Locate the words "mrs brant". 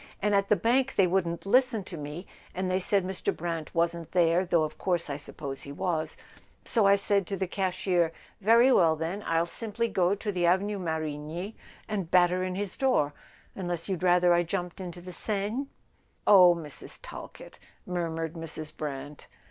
18.33-19.27